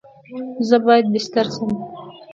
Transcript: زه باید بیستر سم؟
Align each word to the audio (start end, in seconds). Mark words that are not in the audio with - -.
زه 0.67 0.77
باید 0.85 1.05
بیستر 1.15 1.45
سم؟ 1.53 1.69